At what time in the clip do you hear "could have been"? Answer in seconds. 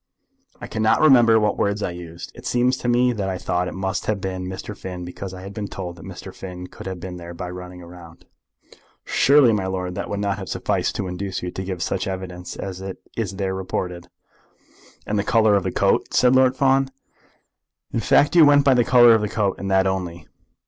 6.65-7.17